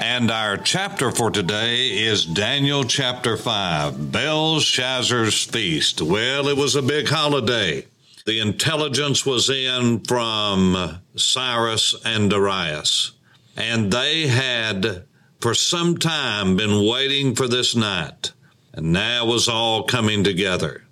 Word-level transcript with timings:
And 0.00 0.30
our 0.30 0.56
chapter 0.56 1.10
for 1.10 1.28
today 1.28 1.88
is 1.88 2.24
Daniel 2.24 2.84
chapter 2.84 3.36
5, 3.36 4.12
Belshazzar's 4.12 5.42
Feast. 5.42 6.00
Well, 6.00 6.46
it 6.46 6.56
was 6.56 6.76
a 6.76 6.82
big 6.82 7.08
holiday. 7.08 7.84
The 8.24 8.38
intelligence 8.38 9.26
was 9.26 9.50
in 9.50 9.98
from 10.04 11.00
Cyrus 11.16 11.96
and 12.04 12.30
Darius, 12.30 13.10
and 13.56 13.90
they 13.90 14.28
had 14.28 15.02
for 15.40 15.52
some 15.52 15.98
time 15.98 16.56
been 16.56 16.86
waiting 16.86 17.34
for 17.34 17.48
this 17.48 17.74
night, 17.74 18.30
and 18.72 18.92
now 18.92 19.24
it 19.24 19.28
was 19.28 19.48
all 19.48 19.82
coming 19.82 20.22
together. 20.22 20.84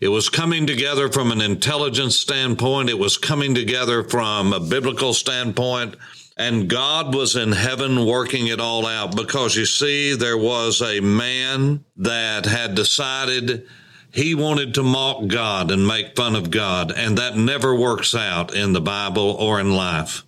It 0.00 0.08
was 0.08 0.30
coming 0.30 0.66
together 0.66 1.12
from 1.12 1.30
an 1.30 1.42
intelligence 1.42 2.16
standpoint. 2.16 2.88
It 2.88 2.98
was 2.98 3.18
coming 3.18 3.54
together 3.54 4.02
from 4.02 4.54
a 4.54 4.60
biblical 4.60 5.12
standpoint 5.12 5.96
and 6.40 6.70
God 6.70 7.14
was 7.14 7.36
in 7.36 7.52
heaven 7.52 8.06
working 8.06 8.46
it 8.46 8.60
all 8.60 8.86
out 8.86 9.14
because 9.14 9.56
you 9.56 9.66
see, 9.66 10.14
there 10.14 10.38
was 10.38 10.80
a 10.80 11.00
man 11.00 11.84
that 11.98 12.46
had 12.46 12.74
decided 12.74 13.66
he 14.10 14.34
wanted 14.34 14.72
to 14.74 14.82
mock 14.82 15.26
God 15.26 15.70
and 15.70 15.86
make 15.86 16.16
fun 16.16 16.34
of 16.34 16.50
God, 16.50 16.92
and 16.96 17.18
that 17.18 17.36
never 17.36 17.74
works 17.74 18.14
out 18.14 18.54
in 18.54 18.72
the 18.72 18.80
Bible 18.80 19.36
or 19.38 19.60
in 19.60 19.74
life. 19.74 20.24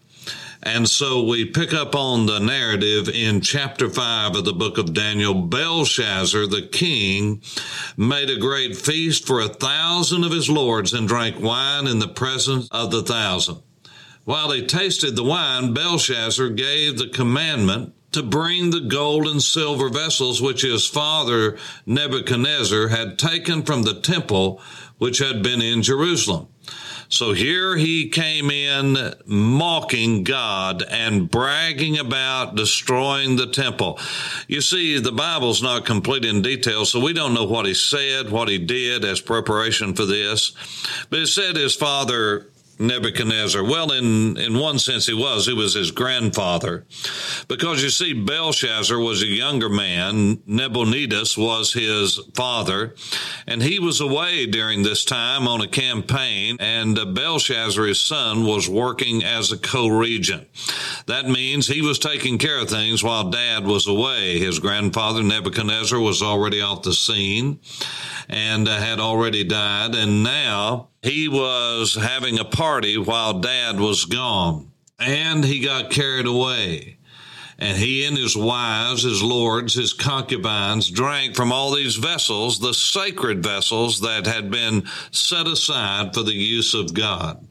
And 0.63 0.87
so 0.87 1.25
we 1.25 1.47
pick 1.47 1.73
up 1.73 1.95
on 1.95 2.27
the 2.27 2.41
narrative 2.41 3.09
in 3.09 3.41
chapter 3.41 3.89
5 3.89 4.37
of 4.37 4.45
the 4.45 4.53
book 4.53 4.77
of 4.77 4.93
Daniel. 4.93 5.33
Belshazzar, 5.33 6.47
the 6.47 6.69
king, 6.71 7.41
made 7.97 8.29
a 8.29 8.39
great 8.39 8.77
feast 8.77 9.27
for 9.27 9.41
a 9.41 9.49
thousand 9.49 10.25
of 10.25 10.31
his 10.31 10.51
lords 10.51 10.93
and 10.93 11.09
drank 11.09 11.41
wine 11.41 11.87
in 11.87 12.01
the 12.01 12.07
presence 12.07 12.69
of 12.71 12.91
the 12.91 13.03
thousand. 13.03 13.63
While 14.25 14.49
they 14.49 14.63
tasted 14.65 15.17
the 15.17 15.25
wine, 15.25 15.75
Belshazzar 15.75 16.51
gave 16.51 16.99
the 16.99 17.09
commandment 17.09 17.95
to 18.13 18.23
bring 18.23 18.71
the 18.71 18.81
gold 18.81 19.27
and 19.27 19.43
silver 19.43 19.89
vessels 19.89 20.41
which 20.41 20.63
his 20.63 20.87
father 20.87 21.59
Nebuchadnezzar 21.87 22.89
had 22.89 23.19
taken 23.19 23.63
from 23.63 23.83
the 23.83 23.95
temple 23.95 24.61
which 24.99 25.19
had 25.19 25.43
been 25.43 25.61
in 25.61 25.83
Jerusalem. 25.83 26.49
So 27.09 27.33
here 27.33 27.77
he 27.77 28.09
came 28.09 28.51
in 28.51 29.13
mocking 29.27 30.25
God 30.25 30.83
and 30.83 31.31
bragging 31.31 31.99
about 31.99 32.55
destroying 32.55 33.37
the 33.37 33.49
temple. 33.49 33.99
You 34.49 34.63
see, 34.63 34.99
the 34.99 35.13
Bible's 35.13 35.63
not 35.63 35.85
complete 35.85 36.25
in 36.25 36.41
detail, 36.41 36.87
so 36.87 37.01
we 37.01 37.13
don't 37.13 37.35
know 37.35 37.45
what 37.45 37.67
he 37.67 37.75
said, 37.75 38.31
what 38.31 38.49
he 38.49 38.57
did 38.57 39.05
as 39.05 39.21
preparation 39.21 39.93
for 39.93 40.07
this. 40.07 40.53
But 41.11 41.19
it 41.19 41.27
said 41.27 41.57
his 41.57 41.75
father 41.75 42.47
Nebuchadnezzar? 42.83 43.63
Well, 43.63 43.93
in, 43.93 44.37
in 44.37 44.59
one 44.59 44.79
sense, 44.79 45.07
he 45.07 45.15
was. 45.15 45.47
He 45.47 45.55
was 45.55 45.75
his 45.75 45.91
grandfather. 45.91 46.85
Because 47.49 47.83
you 47.83 47.91
see, 47.91 48.13
Belshazzar 48.13 48.99
was 48.99 49.23
a 49.23 49.27
younger 49.27 49.69
man. 49.69 50.43
Nabonidus 50.47 51.39
was 51.39 51.73
his 51.73 52.21
father. 52.35 52.95
And 53.47 53.63
he 53.63 53.79
was 53.79 54.01
away 54.01 54.47
during 54.47 54.83
this 54.83 55.05
time 55.05 55.49
on 55.49 55.61
a 55.61 55.69
campaign. 55.69 56.57
And 56.61 56.99
uh, 56.99 57.07
Belshazzar, 57.07 57.85
his 57.85 58.01
son, 58.01 58.45
was 58.45 58.69
working 58.69 59.25
as 59.25 59.53
a 59.53 59.59
co 59.59 59.89
regent. 59.89 60.49
That 61.07 61.29
means 61.29 61.67
he 61.67 61.83
was 61.83 61.99
taking 61.99 62.39
care 62.39 62.61
of 62.61 62.69
things 62.69 63.03
while 63.03 63.31
dad 63.31 63.65
was 63.65 63.87
away. 63.87 64.39
His 64.39 64.59
grandfather, 64.59 65.23
Nebuchadnezzar, 65.23 65.99
was 65.99 66.23
already 66.23 66.61
off 66.61 66.83
the 66.83 66.93
scene 66.93 67.61
and 68.29 68.69
uh, 68.69 68.79
had 68.79 69.01
already 69.01 69.45
died. 69.45 69.95
And 69.95 70.23
now 70.23 70.89
he 71.03 71.29
was 71.29 71.95
having 71.95 72.39
a 72.39 72.45
party 72.45 72.97
while 72.97 73.41
dad 73.41 73.79
was 73.79 74.05
gone 74.05 74.73
and 74.99 75.45
he 75.45 75.61
got 75.61 75.91
carried 75.91 76.27
away. 76.27 76.99
And 77.59 77.79
he 77.79 78.05
and 78.07 78.17
his 78.19 78.37
wives, 78.37 79.05
his 79.05 79.23
lords, 79.23 79.75
his 79.75 79.93
concubines 79.93 80.91
drank 80.91 81.37
from 81.37 81.53
all 81.53 81.73
these 81.73 81.95
vessels, 81.95 82.59
the 82.59 82.75
sacred 82.75 83.43
vessels 83.43 84.01
that 84.01 84.27
had 84.27 84.51
been 84.51 84.85
set 85.13 85.47
aside 85.47 86.13
for 86.13 86.25
the 86.25 86.35
use 86.35 86.75
of 86.75 86.93
God. 86.93 87.47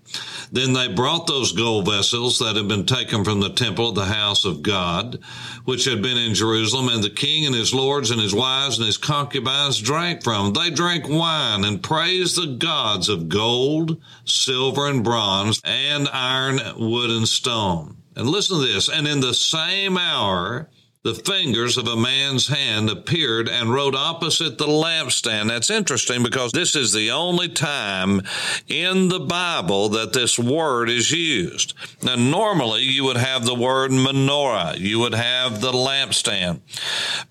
Then 0.53 0.73
they 0.73 0.89
brought 0.89 1.27
those 1.27 1.53
gold 1.53 1.85
vessels 1.85 2.39
that 2.39 2.57
had 2.57 2.67
been 2.67 2.85
taken 2.85 3.23
from 3.23 3.39
the 3.39 3.53
temple 3.53 3.89
of 3.89 3.95
the 3.95 4.05
house 4.05 4.43
of 4.43 4.61
God, 4.61 5.19
which 5.63 5.85
had 5.85 6.01
been 6.01 6.17
in 6.17 6.33
Jerusalem, 6.33 6.89
and 6.89 7.01
the 7.01 7.09
king 7.09 7.45
and 7.45 7.55
his 7.55 7.73
lords 7.73 8.11
and 8.11 8.19
his 8.19 8.35
wives 8.35 8.77
and 8.77 8.85
his 8.85 8.97
concubines 8.97 9.79
drank 9.79 10.23
from. 10.23 10.51
They 10.51 10.69
drank 10.69 11.07
wine 11.07 11.63
and 11.63 11.81
praised 11.81 12.35
the 12.35 12.57
gods 12.57 13.07
of 13.07 13.29
gold, 13.29 14.01
silver, 14.25 14.87
and 14.87 15.03
bronze, 15.05 15.61
and 15.63 16.09
iron, 16.09 16.59
wood, 16.77 17.11
and 17.11 17.27
stone. 17.27 17.97
And 18.17 18.27
listen 18.27 18.59
to 18.59 18.67
this. 18.67 18.89
And 18.89 19.07
in 19.07 19.21
the 19.21 19.33
same 19.33 19.97
hour, 19.97 20.69
the 21.03 21.15
fingers 21.15 21.77
of 21.77 21.87
a 21.87 21.95
man's 21.95 22.47
hand 22.47 22.87
appeared 22.87 23.49
and 23.49 23.73
wrote 23.73 23.95
opposite 23.95 24.59
the 24.59 24.67
lampstand. 24.67 25.47
That's 25.47 25.71
interesting 25.71 26.21
because 26.21 26.51
this 26.51 26.75
is 26.75 26.93
the 26.93 27.09
only 27.09 27.49
time 27.49 28.21
in 28.67 29.07
the 29.07 29.19
Bible 29.19 29.89
that 29.89 30.13
this 30.13 30.37
word 30.37 30.89
is 30.89 31.11
used. 31.11 31.73
Now, 32.03 32.15
normally 32.15 32.83
you 32.83 33.03
would 33.05 33.17
have 33.17 33.45
the 33.45 33.55
word 33.55 33.89
menorah, 33.89 34.77
you 34.77 34.99
would 34.99 35.15
have 35.15 35.59
the 35.59 35.71
lampstand, 35.71 36.59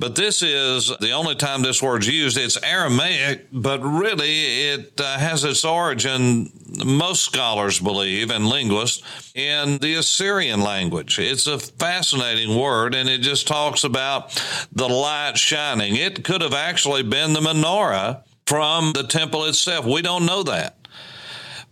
but 0.00 0.16
this 0.16 0.42
is 0.42 0.92
the 1.00 1.12
only 1.12 1.36
time 1.36 1.62
this 1.62 1.80
word's 1.80 2.08
used. 2.08 2.36
It's 2.36 2.60
Aramaic, 2.64 3.46
but 3.52 3.80
really 3.82 4.70
it 4.70 5.00
uh, 5.00 5.18
has 5.18 5.44
its 5.44 5.64
origin, 5.64 6.50
most 6.84 7.24
scholars 7.24 7.78
believe 7.78 8.32
and 8.32 8.48
linguists, 8.48 9.29
in 9.48 9.78
the 9.78 9.94
Assyrian 9.94 10.60
language. 10.60 11.18
It's 11.18 11.46
a 11.46 11.58
fascinating 11.58 12.56
word 12.56 12.94
and 12.94 13.08
it 13.08 13.20
just 13.20 13.46
talks 13.46 13.84
about 13.84 14.30
the 14.72 14.88
light 14.88 15.38
shining. 15.38 15.96
It 15.96 16.24
could 16.24 16.42
have 16.42 16.54
actually 16.54 17.02
been 17.02 17.32
the 17.32 17.40
menorah 17.40 18.24
from 18.46 18.92
the 18.92 19.04
temple 19.04 19.44
itself. 19.44 19.86
We 19.86 20.02
don't 20.02 20.26
know 20.26 20.42
that. 20.44 20.76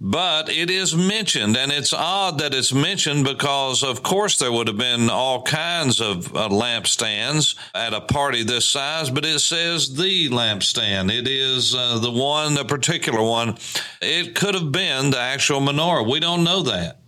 But 0.01 0.49
it 0.49 0.71
is 0.71 0.95
mentioned, 0.95 1.57
and 1.57 1.73
it's 1.73 1.93
odd 1.93 2.39
that 2.39 2.55
it's 2.55 2.73
mentioned 2.73 3.25
because, 3.25 3.83
of 3.83 4.05
course, 4.05 4.39
there 4.39 4.53
would 4.53 4.69
have 4.69 4.77
been 4.77 5.11
all 5.11 5.43
kinds 5.43 6.01
of 6.01 6.29
uh, 6.37 6.49
lampstands 6.51 7.57
at 7.75 7.93
a 7.93 8.01
party 8.01 8.45
this 8.45 8.65
size, 8.65 9.11
but 9.11 9.25
it 9.25 9.41
says 9.41 9.97
the 9.97 10.29
lampstand. 10.29 11.11
It 11.11 11.27
is 11.27 11.75
uh, 11.75 11.99
the 11.99 12.13
one, 12.13 12.55
the 12.55 12.65
particular 12.65 13.21
one. 13.21 13.59
It 14.01 14.37
could 14.37 14.55
have 14.55 14.71
been 14.71 15.11
the 15.11 15.19
actual 15.19 15.61
menorah. 15.61 16.09
We 16.09 16.21
don't 16.21 16.45
know 16.45 16.63
that 16.63 17.01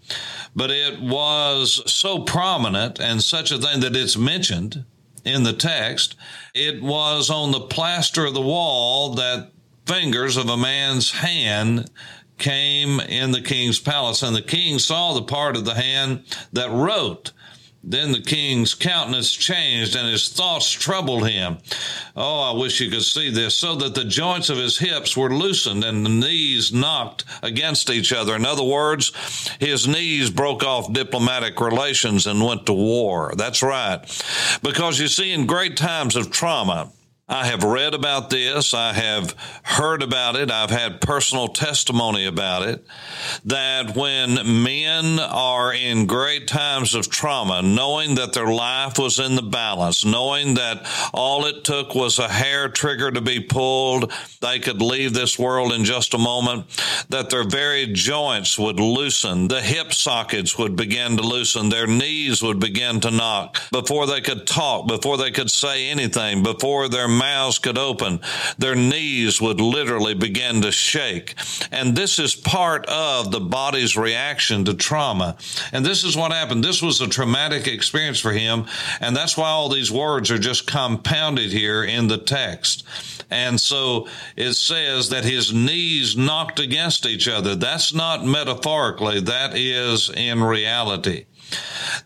but 0.54 0.70
it 0.70 1.00
was 1.00 1.82
so 1.90 2.20
prominent 2.20 2.98
and 3.00 3.22
such 3.22 3.50
a 3.50 3.58
thing 3.58 3.80
that 3.80 3.96
it's 3.96 4.16
mentioned 4.16 4.84
in 5.24 5.42
the 5.42 5.52
text. 5.52 6.16
It 6.54 6.82
was 6.82 7.30
on 7.30 7.52
the 7.52 7.60
plaster 7.60 8.24
of 8.26 8.34
the 8.34 8.40
wall 8.40 9.14
that 9.14 9.52
fingers 9.86 10.36
of 10.36 10.48
a 10.48 10.56
man's 10.56 11.10
hand 11.10 11.90
came 12.38 13.00
in 13.00 13.32
the 13.32 13.42
king's 13.42 13.78
palace, 13.78 14.22
and 14.22 14.34
the 14.34 14.42
king 14.42 14.78
saw 14.78 15.12
the 15.12 15.22
part 15.22 15.56
of 15.56 15.64
the 15.64 15.74
hand 15.74 16.24
that 16.52 16.70
wrote. 16.70 17.32
Then 17.82 18.12
the 18.12 18.20
king's 18.20 18.74
countenance 18.74 19.30
changed 19.30 19.96
and 19.96 20.08
his 20.08 20.28
thoughts 20.28 20.70
troubled 20.70 21.28
him. 21.28 21.58
Oh, 22.16 22.54
I 22.54 22.59
wish 22.59 22.80
you 22.80 22.91
could 22.91 23.03
see 23.03 23.30
this. 23.30 23.54
So 23.54 23.74
that 23.77 23.95
the 23.95 24.04
joints 24.04 24.51
of 24.51 24.59
his 24.59 24.78
hips 24.78 25.16
were 25.16 25.34
loosened 25.34 25.84
and 25.84 26.04
the 26.04 26.10
knees 26.10 26.72
knocked 26.72 27.24
against 27.42 27.91
each 27.91 28.12
other. 28.12 28.34
In 28.34 28.47
other 28.47 28.65
words, 28.65 29.12
his 29.59 29.86
knees 29.86 30.30
broke 30.30 30.65
off 30.65 30.92
diplomatic 30.92 31.60
relations 31.60 32.27
and 32.27 32.45
went 32.45 32.66
to 32.66 32.72
war. 32.72 33.33
That's 33.36 33.62
right. 33.62 34.01
Because 34.62 34.98
you 34.98 35.09
see, 35.09 35.33
in 35.33 35.47
great 35.47 35.77
times 35.77 36.16
of 36.16 36.30
trauma, 36.30 36.91
I 37.30 37.47
have 37.47 37.62
read 37.62 37.94
about 37.94 38.28
this. 38.28 38.74
I 38.74 38.92
have 38.92 39.36
heard 39.62 40.03
about 40.03 40.34
it. 40.34 40.50
I've 40.50 40.71
had 40.71 41.00
personal 41.00 41.47
testimony 41.47 42.27
about 42.27 42.62
it. 42.62 42.84
That 43.44 43.94
when 43.94 44.65
men 44.65 45.21
are 45.21 45.72
in 45.72 46.06
great 46.06 46.48
times 46.48 46.97
of 46.97 47.09
trauma, 47.09 47.62
knowing 47.62 48.16
that 48.16 48.32
their 48.32 48.48
life 48.48 48.98
was 48.98 49.21
in 49.21 49.36
the 49.36 49.42
balance, 49.42 50.04
knowing 50.04 50.54
that 50.54 50.84
all 51.15 51.47
it 51.47 51.62
took 51.62 51.94
was 51.94 52.18
a 52.18 52.28
hair 52.28 52.68
trigger 52.68 53.12
to 53.12 53.21
be 53.21 53.38
pulled, 53.38 54.12
they 54.41 54.59
could 54.59 54.82
leave 54.82 55.15
this 55.15 55.38
world 55.38 55.72
in 55.72 55.84
just 55.84 56.15
a 56.15 56.18
moment, 56.18 56.66
that 57.10 57.30
their 57.30 57.44
very 57.44 57.86
joints 57.86 58.59
would 58.59 58.80
loosen, 58.80 59.47
the 59.47 59.60
hip 59.60 59.92
sockets 59.92 60.59
would 60.59 60.74
begin 60.74 61.16
to 61.16 61.22
loosen, 61.22 61.68
their 61.68 61.86
knees 61.86 62.42
would 62.42 62.59
begin 62.59 62.98
to 62.98 63.10
knock 63.12 63.56
before 63.71 64.09
they 64.09 64.21
could 64.21 64.48
talk, 64.48 64.88
before 64.88 65.16
they 65.16 65.30
could 65.30 65.50
say 65.50 65.88
anything, 65.88 66.42
before 66.42 66.88
their 66.88 67.19
mouths 67.20 67.58
could 67.58 67.76
open, 67.78 68.20
their 68.58 68.74
knees 68.74 69.40
would 69.40 69.60
literally 69.60 70.14
begin 70.14 70.62
to 70.62 70.72
shake. 70.72 71.34
And 71.70 71.94
this 71.94 72.18
is 72.18 72.34
part 72.34 72.86
of 72.86 73.30
the 73.30 73.40
body's 73.40 73.96
reaction 73.96 74.64
to 74.64 74.74
trauma. 74.74 75.36
And 75.72 75.84
this 75.84 76.02
is 76.02 76.16
what 76.16 76.32
happened. 76.32 76.64
This 76.64 76.82
was 76.82 77.00
a 77.00 77.08
traumatic 77.08 77.66
experience 77.66 78.18
for 78.18 78.32
him. 78.32 78.66
And 79.00 79.14
that's 79.14 79.36
why 79.36 79.48
all 79.48 79.68
these 79.68 79.92
words 79.92 80.30
are 80.30 80.38
just 80.38 80.66
compounded 80.66 81.52
here 81.52 81.84
in 81.84 82.08
the 82.08 82.18
text. 82.18 82.84
And 83.30 83.60
so 83.60 84.08
it 84.36 84.54
says 84.54 85.10
that 85.10 85.24
his 85.24 85.52
knees 85.52 86.16
knocked 86.16 86.58
against 86.58 87.06
each 87.06 87.28
other. 87.28 87.54
That's 87.54 87.94
not 87.94 88.24
metaphorically, 88.24 89.20
that 89.20 89.56
is 89.56 90.10
in 90.10 90.42
reality. 90.42 91.26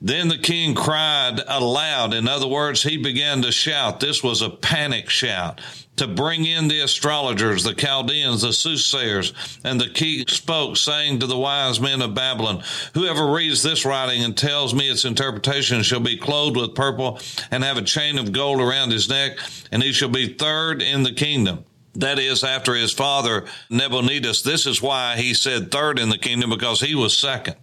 Then 0.01 0.29
the 0.29 0.39
king 0.39 0.75
cried 0.75 1.41
aloud. 1.47 2.15
In 2.15 2.29
other 2.29 2.49
words, 2.49 2.83
he 2.83 2.97
began 2.97 3.43
to 3.43 3.53
shout. 3.53 4.01
This 4.01 4.23
was 4.23 4.43
a 4.43 4.51
panic 4.51 5.11
shout 5.11 5.61
to 5.97 6.09
bring 6.09 6.45
in 6.45 6.69
the 6.69 6.81
astrologers, 6.81 7.63
the 7.63 7.75
Chaldeans, 7.75 8.43
the 8.43 8.53
soothsayers. 8.53 9.33
And 9.65 9.81
the 9.81 9.89
king 9.89 10.27
spoke, 10.27 10.77
saying 10.77 11.21
to 11.21 11.27
the 11.27 11.39
wise 11.39 11.81
men 11.81 12.03
of 12.03 12.15
Babylon, 12.15 12.63
Whoever 12.95 13.27
reads 13.27 13.63
this 13.63 13.85
writing 13.85 14.23
and 14.25 14.37
tells 14.37 14.75
me 14.75 14.91
its 14.91 15.05
interpretation 15.05 15.83
shall 15.83 16.01
be 16.01 16.17
clothed 16.17 16.57
with 16.57 16.75
purple 16.75 17.21
and 17.51 17.63
have 17.63 17.77
a 17.77 17.83
chain 17.83 18.19
of 18.19 18.33
gold 18.33 18.61
around 18.61 18.91
his 18.91 19.09
neck, 19.09 19.39
and 19.71 19.83
he 19.83 19.93
shall 19.93 20.09
be 20.09 20.35
third 20.35 20.83
in 20.83 21.03
the 21.03 21.13
kingdom. 21.13 21.65
That 21.97 22.19
is, 22.19 22.43
after 22.43 22.75
his 22.75 22.93
father 22.93 23.45
Nabonidus. 23.71 24.43
This 24.43 24.67
is 24.67 24.83
why 24.83 25.17
he 25.17 25.33
said 25.33 25.71
third 25.71 26.01
in 26.01 26.09
the 26.09 26.19
kingdom, 26.19 26.51
because 26.51 26.81
he 26.81 26.97
was 26.97 27.17
second. 27.17 27.55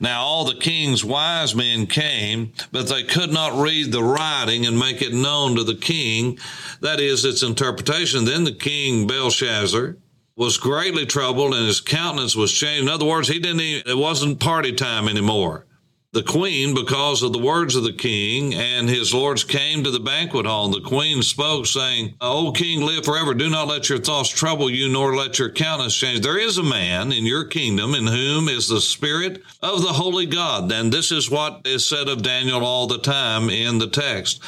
Now 0.00 0.22
all 0.22 0.44
the 0.44 0.54
king's 0.54 1.04
wise 1.04 1.54
men 1.54 1.86
came, 1.86 2.52
but 2.72 2.88
they 2.88 3.02
could 3.02 3.32
not 3.32 3.60
read 3.60 3.92
the 3.92 4.02
writing 4.02 4.66
and 4.66 4.78
make 4.78 5.02
it 5.02 5.12
known 5.12 5.56
to 5.56 5.64
the 5.64 5.74
king. 5.74 6.38
That 6.80 7.00
is 7.00 7.24
its 7.24 7.42
interpretation. 7.42 8.24
Then 8.24 8.44
the 8.44 8.52
king 8.52 9.06
Belshazzar 9.06 9.96
was 10.36 10.58
greatly 10.58 11.06
troubled 11.06 11.54
and 11.54 11.66
his 11.66 11.80
countenance 11.80 12.34
was 12.34 12.52
changed. 12.52 12.82
In 12.82 12.88
other 12.88 13.04
words, 13.04 13.28
he 13.28 13.38
didn't 13.38 13.60
even, 13.60 13.90
it 13.90 13.96
wasn't 13.96 14.40
party 14.40 14.72
time 14.72 15.08
anymore 15.08 15.66
the 16.14 16.22
queen, 16.22 16.74
because 16.74 17.22
of 17.22 17.32
the 17.32 17.38
words 17.38 17.74
of 17.74 17.82
the 17.82 17.92
king, 17.92 18.54
and 18.54 18.88
his 18.88 19.12
lords 19.12 19.42
came 19.42 19.82
to 19.82 19.90
the 19.90 19.98
banquet 19.98 20.46
hall. 20.46 20.66
And 20.66 20.74
the 20.74 20.88
queen 20.88 21.22
spoke, 21.22 21.66
saying, 21.66 22.14
O 22.20 22.52
king, 22.52 22.82
live 22.82 23.04
forever. 23.04 23.34
Do 23.34 23.50
not 23.50 23.66
let 23.66 23.88
your 23.88 23.98
thoughts 23.98 24.28
trouble 24.28 24.70
you, 24.70 24.88
nor 24.88 25.16
let 25.16 25.40
your 25.40 25.50
countenance 25.50 25.96
change. 25.96 26.20
There 26.20 26.38
is 26.38 26.56
a 26.56 26.62
man 26.62 27.10
in 27.10 27.26
your 27.26 27.44
kingdom 27.44 27.94
in 27.94 28.06
whom 28.06 28.48
is 28.48 28.68
the 28.68 28.80
spirit 28.80 29.42
of 29.60 29.82
the 29.82 29.92
holy 29.92 30.26
God. 30.26 30.70
And 30.70 30.92
this 30.92 31.10
is 31.10 31.28
what 31.28 31.62
is 31.64 31.84
said 31.84 32.08
of 32.08 32.22
Daniel 32.22 32.64
all 32.64 32.86
the 32.86 32.98
time 32.98 33.50
in 33.50 33.78
the 33.78 33.88
text. 33.88 34.40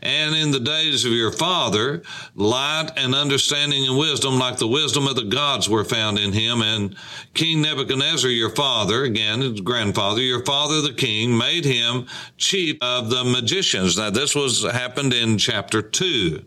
And 0.00 0.36
in 0.36 0.52
the 0.52 0.60
days 0.60 1.04
of 1.04 1.12
your 1.12 1.32
father, 1.32 2.02
light 2.36 2.90
and 2.96 3.14
understanding 3.14 3.86
and 3.88 3.98
wisdom, 3.98 4.38
like 4.38 4.58
the 4.58 4.68
wisdom 4.68 5.08
of 5.08 5.16
the 5.16 5.24
gods, 5.24 5.68
were 5.68 5.84
found 5.84 6.18
in 6.18 6.32
him. 6.32 6.62
And 6.62 6.94
King 7.34 7.62
Nebuchadnezzar, 7.62 8.30
your 8.30 8.50
father, 8.50 9.02
again, 9.02 9.40
his 9.40 9.60
grandfather, 9.60 10.20
your 10.20 10.44
father, 10.44 10.80
the 10.80 10.92
king, 10.92 11.07
king 11.08 11.38
made 11.38 11.64
him 11.64 12.06
chief 12.36 12.76
of 12.82 13.08
the 13.08 13.24
magicians. 13.24 13.96
Now, 13.96 14.10
this 14.10 14.34
was 14.34 14.62
happened 14.62 15.14
in 15.14 15.38
chapter 15.38 15.80
2. 15.80 16.44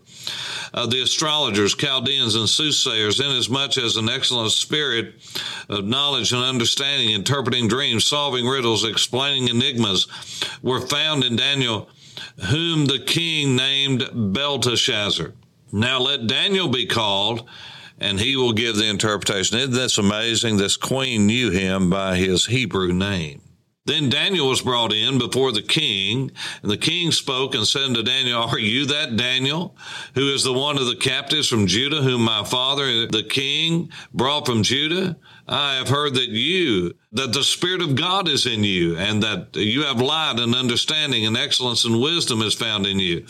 Uh, 0.72 0.86
the 0.86 1.02
astrologers, 1.02 1.74
Chaldeans, 1.74 2.36
and 2.36 2.48
soothsayers, 2.48 3.18
inasmuch 3.18 3.76
as 3.76 3.96
an 3.96 4.08
excellent 4.08 4.52
spirit 4.52 5.14
of 5.68 5.84
knowledge 5.84 6.32
and 6.32 6.44
understanding, 6.44 7.10
interpreting 7.10 7.66
dreams, 7.66 8.06
solving 8.06 8.46
riddles, 8.46 8.84
explaining 8.84 9.48
enigmas, 9.48 10.06
were 10.62 10.80
found 10.80 11.24
in 11.24 11.34
Daniel, 11.34 11.88
whom 12.48 12.86
the 12.86 13.00
king 13.00 13.56
named 13.56 14.08
Belteshazzar. 14.14 15.32
Now 15.72 15.98
let 15.98 16.28
Daniel 16.28 16.68
be 16.68 16.86
called, 16.86 17.48
and 17.98 18.20
he 18.20 18.36
will 18.36 18.52
give 18.52 18.76
the 18.76 18.88
interpretation. 18.88 19.58
Isn't 19.58 19.74
this 19.74 19.98
amazing? 19.98 20.56
This 20.56 20.76
queen 20.76 21.26
knew 21.26 21.50
him 21.50 21.90
by 21.90 22.16
his 22.16 22.46
Hebrew 22.46 22.92
name. 22.92 23.40
Then 23.84 24.10
Daniel 24.10 24.48
was 24.48 24.62
brought 24.62 24.92
in 24.92 25.18
before 25.18 25.50
the 25.50 25.60
king, 25.60 26.30
and 26.62 26.70
the 26.70 26.76
king 26.76 27.10
spoke 27.10 27.56
and 27.56 27.66
said 27.66 27.92
to 27.94 28.04
Daniel, 28.04 28.40
Are 28.40 28.58
you 28.58 28.86
that 28.86 29.16
Daniel, 29.16 29.76
who 30.14 30.32
is 30.32 30.44
the 30.44 30.52
one 30.52 30.78
of 30.78 30.86
the 30.86 30.94
captives 30.94 31.48
from 31.48 31.66
Judah, 31.66 32.00
whom 32.00 32.22
my 32.22 32.44
father, 32.44 33.08
the 33.08 33.24
king, 33.24 33.90
brought 34.14 34.46
from 34.46 34.62
Judah? 34.62 35.16
I 35.52 35.74
have 35.74 35.88
heard 35.88 36.14
that 36.14 36.30
you, 36.30 36.94
that 37.12 37.34
the 37.34 37.44
Spirit 37.44 37.82
of 37.82 37.94
God 37.94 38.26
is 38.26 38.46
in 38.46 38.64
you, 38.64 38.96
and 38.96 39.22
that 39.22 39.54
you 39.54 39.82
have 39.82 40.00
light 40.00 40.38
and 40.38 40.54
understanding 40.54 41.26
and 41.26 41.36
excellence 41.36 41.84
and 41.84 42.00
wisdom 42.00 42.40
is 42.40 42.54
found 42.54 42.86
in 42.86 42.98
you. 42.98 43.26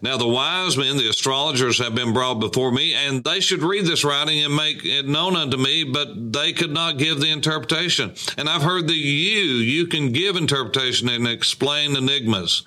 Now 0.00 0.16
the 0.16 0.26
wise 0.26 0.76
men, 0.76 0.96
the 0.96 1.08
astrologers, 1.08 1.78
have 1.78 1.94
been 1.94 2.12
brought 2.12 2.40
before 2.40 2.72
me, 2.72 2.94
and 2.94 3.22
they 3.22 3.38
should 3.38 3.62
read 3.62 3.86
this 3.86 4.02
writing 4.02 4.42
and 4.42 4.56
make 4.56 4.84
it 4.84 5.06
known 5.06 5.36
unto 5.36 5.56
me, 5.56 5.84
but 5.84 6.32
they 6.32 6.52
could 6.52 6.72
not 6.72 6.98
give 6.98 7.20
the 7.20 7.30
interpretation. 7.30 8.12
And 8.36 8.48
I've 8.48 8.62
heard 8.62 8.88
that 8.88 8.96
you, 8.96 9.42
you 9.42 9.86
can 9.86 10.10
give 10.10 10.34
interpretation 10.34 11.08
and 11.08 11.28
explain 11.28 11.94
enigmas. 11.94 12.64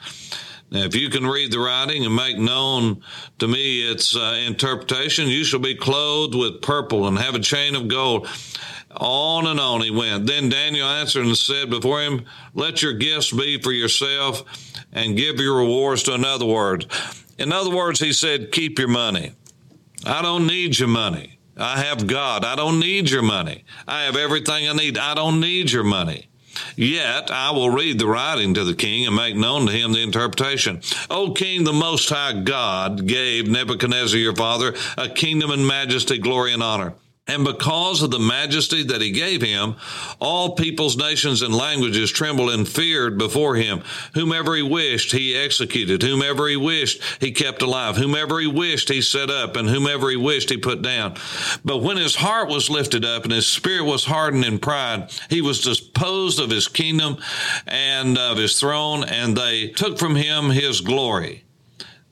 Now, 0.71 0.83
if 0.83 0.95
you 0.95 1.09
can 1.09 1.27
read 1.27 1.51
the 1.51 1.59
writing 1.59 2.06
and 2.06 2.15
make 2.15 2.38
known 2.38 3.01
to 3.39 3.47
me 3.47 3.81
its 3.81 4.15
uh, 4.15 4.42
interpretation, 4.45 5.27
you 5.27 5.44
shall 5.44 5.59
be 5.59 5.75
clothed 5.75 6.33
with 6.33 6.62
purple 6.62 7.07
and 7.07 7.18
have 7.18 7.36
a 7.36 7.39
chain 7.39 7.75
of 7.75 7.88
gold. 7.88 8.27
On 8.97 9.47
and 9.47 9.59
on 9.59 9.81
he 9.81 9.92
went. 9.92 10.25
Then 10.25 10.50
Daniel 10.50 10.88
answered 10.88 11.25
and 11.25 11.38
said 11.38 11.69
before 11.69 12.01
him, 12.01 12.25
Let 12.53 12.81
your 12.81 12.94
gifts 12.94 13.31
be 13.31 13.62
for 13.62 13.71
yourself 13.71 14.44
and 14.92 15.18
give 15.18 15.39
your 15.39 15.57
rewards 15.57 16.03
to 16.03 16.13
another 16.13 16.45
word. 16.45 16.86
In 17.38 17.51
other 17.51 17.75
words, 17.75 18.00
he 18.00 18.13
said, 18.13 18.51
Keep 18.51 18.80
your 18.80 18.88
money. 18.88 19.33
I 20.06 20.21
don't 20.21 20.47
need 20.47 20.80
your 20.80 20.88
money. 20.88 21.39
I 21.57 21.80
have 21.80 22.07
God. 22.07 22.44
I 22.44 22.56
don't 22.56 22.80
need 22.80 23.09
your 23.09 23.21
money. 23.21 23.63
I 23.88 24.03
have 24.03 24.15
everything 24.15 24.68
I 24.68 24.74
need. 24.74 24.97
I 24.97 25.13
don't 25.13 25.39
need 25.39 25.71
your 25.71 25.83
money. 25.83 26.27
Yet 26.75 27.31
I 27.31 27.51
will 27.51 27.69
read 27.69 28.00
the 28.00 28.07
writing 28.07 28.53
to 28.53 28.63
the 28.63 28.75
king 28.75 29.06
and 29.06 29.15
make 29.15 29.36
known 29.36 29.65
to 29.65 29.71
him 29.71 29.92
the 29.92 30.01
interpretation. 30.01 30.81
O 31.09 31.31
king, 31.31 31.63
the 31.63 31.74
most 31.74 32.09
high 32.09 32.33
God 32.33 33.07
gave 33.07 33.47
Nebuchadnezzar 33.47 34.19
your 34.19 34.36
father 34.36 34.74
a 34.97 35.09
kingdom 35.09 35.51
and 35.51 35.68
majesty, 35.68 36.18
glory 36.18 36.53
and 36.53 36.63
honor. 36.63 36.94
And 37.27 37.44
because 37.44 38.04
of 38.04 38.12
the 38.12 38.19
majesty 38.19 38.83
that 38.83 39.01
he 39.01 39.10
gave 39.10 39.42
him, 39.42 39.77
all 40.19 40.56
peoples, 40.56 40.95
nations, 40.95 41.42
and 41.42 41.56
languages 41.56 42.12
trembled 42.12 42.51
and 42.51 42.68
feared 42.68 43.18
before 43.18 43.56
him. 43.56 43.81
Whomever 44.13 44.56
he 44.56 44.62
wished, 44.62 45.12
he 45.12 45.36
executed. 45.36 46.04
Whomever 46.04 46.48
he 46.48 46.56
wished, 46.56 47.01
he 47.19 47.31
kept 47.31 47.64
alive. 47.64 47.97
Whomever 47.97 48.40
he 48.40 48.45
wished, 48.45 48.90
he 48.90 49.02
set 49.02 49.31
up. 49.31 49.56
And 49.56 49.68
whomever 49.68 50.11
he 50.11 50.16
wished, 50.16 50.52
he 50.52 50.57
put 50.57 50.83
down. 50.83 51.16
But 51.64 51.80
when 51.80 51.97
his 51.97 52.16
heart 52.16 52.47
was 52.47 52.69
lifted 52.69 53.04
up 53.04 53.23
and 53.23 53.33
his 53.33 53.47
spirit 53.47 53.85
was 53.85 54.06
hardened 54.06 54.45
in 54.45 54.59
pride, 54.59 55.11
he 55.28 55.42
was 55.42 55.61
disposed 55.61 56.40
of 56.40 56.52
his 56.52 56.68
kingdom 56.68 57.18
and 57.66 58.19
of 58.19 58.38
his 58.38 58.59
throne, 58.59 59.04
and 59.04 59.35
they 59.35 59.69
took 59.69 59.97
from 59.97 60.16
him 60.16 60.52
his 60.52 60.80
glory. 60.80 61.44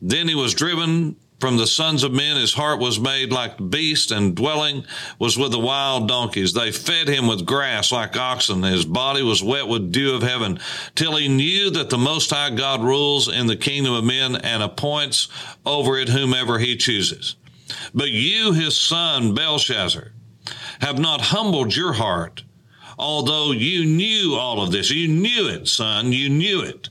Then 0.02 0.28
he 0.28 0.36
was 0.36 0.56
driven 0.56 1.18
from 1.44 1.58
the 1.58 1.68
sons 1.68 2.04
of 2.04 2.14
men, 2.14 2.38
his 2.38 2.54
heart 2.54 2.80
was 2.80 3.02
made 3.02 3.30
like 3.30 3.58
the 3.58 3.64
beast, 3.64 4.12
and 4.12 4.34
dwelling 4.34 4.86
was 5.20 5.38
with 5.38 5.52
the 5.52 5.60
wild 5.60 6.08
donkeys. 6.08 6.54
They 6.54 6.72
fed 6.72 7.10
him 7.10 7.28
with 7.28 7.46
grass 7.46 7.92
like 7.92 8.16
oxen. 8.16 8.64
His 8.64 8.86
body 8.86 9.22
was 9.22 9.44
wet 9.44 9.68
with 9.68 9.92
dew 9.92 10.16
of 10.16 10.24
heaven, 10.24 10.58
till 10.96 11.18
he 11.18 11.28
knew 11.28 11.70
that 11.72 11.90
the 11.90 11.98
Most 11.98 12.30
High 12.30 12.52
God 12.52 12.82
rules 12.82 13.28
in 13.28 13.48
the 13.48 13.58
kingdom 13.58 13.94
of 13.94 14.06
men 14.06 14.38
and 14.38 14.64
appoints 14.64 15.28
over 15.66 15.98
it 15.98 16.08
whomever 16.08 16.60
he 16.60 16.78
chooses. 16.78 17.36
But 17.94 18.12
you, 18.12 18.54
his 18.54 18.80
son 18.80 19.36
Belshazzar, 19.36 20.14
have 20.80 20.98
not 20.98 21.20
humbled 21.20 21.76
your 21.76 21.92
heart, 21.92 22.46
although 22.98 23.52
you 23.52 23.84
knew 23.84 24.36
all 24.36 24.64
of 24.64 24.72
this. 24.72 24.92
You 24.92 25.10
knew 25.10 25.50
it, 25.50 25.68
son. 25.68 26.14
You 26.14 26.30
knew 26.30 26.62
it. 26.62 26.88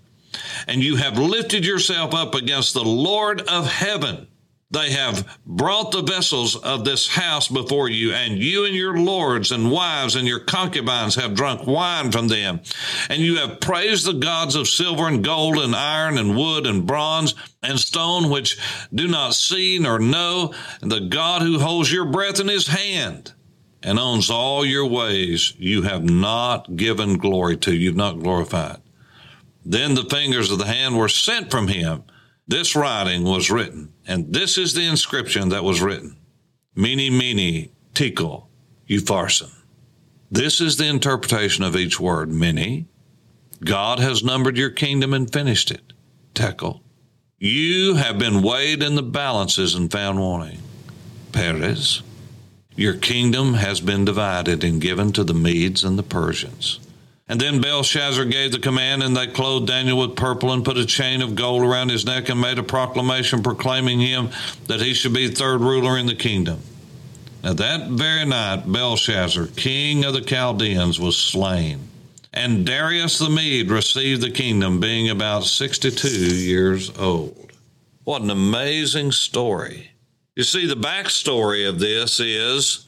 And 0.67 0.83
you 0.85 0.97
have 0.97 1.17
lifted 1.17 1.65
yourself 1.65 2.13
up 2.13 2.35
against 2.35 2.75
the 2.75 2.85
Lord 2.85 3.41
of 3.49 3.67
heaven 3.67 4.29
They 4.73 4.91
have 4.93 5.39
brought 5.45 5.93
the 5.93 6.03
vessels 6.03 6.57
of 6.57 6.85
this 6.85 7.07
house 7.07 7.47
before 7.47 7.91
you, 7.91 8.13
and 8.13 8.39
you 8.39 8.65
and 8.65 8.75
your 8.75 8.97
lords 8.97 9.53
and 9.53 9.71
wives 9.71 10.17
and 10.17 10.27
your 10.27 10.41
concubines 10.41 11.15
have 11.17 11.35
drunk 11.35 11.67
wine 11.67 12.11
from 12.11 12.29
them. 12.29 12.61
And 13.11 13.21
you 13.21 13.37
have 13.37 13.61
praised 13.61 14.07
the 14.07 14.15
gods 14.15 14.57
of 14.57 14.67
silver 14.67 15.07
and 15.07 15.23
gold 15.23 15.59
and 15.59 15.77
iron 15.77 16.17
and 16.17 16.35
wood 16.35 16.67
and 16.67 16.87
bronze 16.87 17.35
and 17.63 17.79
stone, 17.79 18.31
which 18.31 18.59
do 18.95 19.07
not 19.07 19.35
see 19.35 19.79
nor 19.79 19.99
know, 19.99 20.55
and 20.81 20.91
the 20.91 21.01
God 21.01 21.43
who 21.43 21.59
holds 21.59 21.93
your 21.93 22.07
breath 22.07 22.41
in 22.41 22.49
his 22.49 22.69
hand 22.69 23.35
and 23.83 23.99
owns 23.99 24.31
all 24.31 24.65
your 24.65 24.87
ways, 24.87 25.53
you 25.59 25.83
have 25.83 26.05
not 26.05 26.77
given 26.77 27.19
glory 27.19 27.59
to, 27.59 27.75
you've 27.75 27.97
not 27.97 28.21
glorified. 28.21 28.81
Then 29.67 29.95
the 29.95 30.05
fingers 30.05 30.51
of 30.51 30.59
the 30.59 30.67
hand 30.67 30.97
were 30.97 31.11
sent 31.11 31.51
from 31.51 31.69
him 31.69 32.05
this 32.47 32.75
writing 32.77 33.25
was 33.25 33.51
written, 33.51 33.93
and 34.07 34.33
this 34.33 34.59
is 34.59 34.75
the 34.75 34.87
inscription 34.87 35.49
that 35.51 35.65
was 35.65 35.81
written 35.81 36.17
Mene, 36.75 37.17
Mene, 37.17 37.71
Tekel, 37.95 38.49
Upharsin. 38.89 39.51
This 40.31 40.61
is 40.61 40.77
the 40.77 40.89
interpretation 40.89 41.63
of 41.63 41.77
each 41.77 42.01
word. 42.01 42.31
Mene, 42.31 42.89
God 43.65 43.99
has 43.99 44.25
numbered 44.25 44.57
your 44.57 44.71
kingdom 44.71 45.13
and 45.15 45.31
finished 45.33 45.71
it. 45.71 45.93
Tekel, 46.35 46.81
you 47.39 47.95
have 47.95 48.19
been 48.19 48.43
weighed 48.43 48.83
in 48.83 48.95
the 48.95 49.03
balances 49.03 49.75
and 49.75 49.93
found 49.93 50.19
wanting. 50.21 50.59
Peres. 51.33 52.03
your 52.77 52.95
kingdom 52.95 53.55
has 53.55 53.81
been 53.81 54.05
divided 54.05 54.65
and 54.65 54.81
given 54.81 55.13
to 55.13 55.25
the 55.25 55.35
Medes 55.35 55.85
and 55.85 55.99
the 55.99 56.03
Persians. 56.03 56.81
And 57.33 57.41
then 57.41 57.63
Belshazzar 57.63 58.27
gave 58.27 58.53
the 58.53 58.59
command, 58.59 59.03
and 59.03 59.17
they 59.17 59.27
clothed 59.27 59.67
Daniel 59.67 59.97
with 59.97 60.17
purple 60.17 60.53
and 60.53 60.63
put 60.63 60.77
a 60.77 60.85
chain 60.85 61.23
of 61.23 61.35
gold 61.35 61.63
around 61.63 61.89
his 61.89 62.05
neck 62.05 62.29
and 62.29 62.39
made 62.39 62.59
a 62.59 62.63
proclamation 62.63 63.43
proclaiming 63.43 64.01
him 64.01 64.29
that 64.67 64.83
he 64.83 64.93
should 64.93 65.15
be 65.15 65.29
third 65.29 65.63
ruler 65.63 65.97
in 65.97 66.05
the 66.05 66.15
kingdom. 66.15 66.61
Now, 67.43 67.55
that 67.55 67.89
very 67.89 68.27
night, 68.27 68.71
Belshazzar, 68.71 69.47
king 69.57 70.05
of 70.05 70.13
the 70.13 70.21
Chaldeans, 70.21 71.01
was 71.01 71.17
slain. 71.17 71.89
And 72.35 72.67
Darius 72.67 73.19
the 73.19 73.31
Mede 73.31 73.71
received 73.71 74.21
the 74.21 74.31
kingdom, 74.31 74.79
being 74.79 75.09
about 75.09 75.45
62 75.45 76.09
years 76.09 76.91
old. 76.99 77.51
What 78.05 78.21
an 78.21 78.29
amazing 78.29 79.11
story. 79.11 79.93
You 80.37 80.43
see, 80.43 80.67
the 80.67 80.75
backstory 80.75 81.67
of 81.67 81.79
this 81.79 82.21
is 82.21 82.87